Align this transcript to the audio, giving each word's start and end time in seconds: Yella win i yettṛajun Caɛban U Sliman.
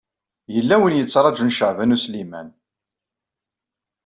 Yella 0.53 0.75
win 0.81 0.95
i 0.95 0.99
yettṛajun 0.99 1.55
Caɛban 1.57 1.95
U 1.95 1.97
Sliman. 2.03 2.47